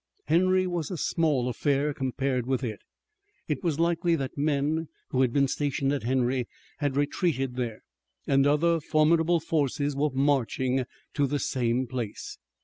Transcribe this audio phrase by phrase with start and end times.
[0.25, 2.79] Henry was a small affair compared with it.
[3.47, 6.47] It was likely that men who had been stationed at Henry
[6.79, 7.83] had retreated there,
[8.25, 12.39] and other formidable forces were marching to the same place.